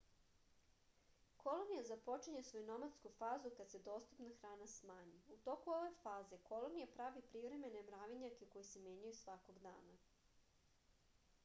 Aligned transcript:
kolonija 1.43 1.83
započinje 1.89 2.41
svoju 2.47 2.63
nomadsku 2.69 3.11
fazu 3.17 3.51
kad 3.59 3.69
se 3.75 3.81
dostupna 3.89 4.31
hrana 4.39 4.69
smanji 4.77 5.21
u 5.37 5.39
toku 5.49 5.75
ove 5.77 5.93
faze 6.01 6.41
kolonija 6.49 6.89
pravi 6.97 7.25
privremene 7.29 7.87
mravinjake 7.93 8.51
koji 8.55 8.69
se 8.73 8.85
menjaju 8.89 9.17
svakog 9.23 9.63
dana 9.71 10.01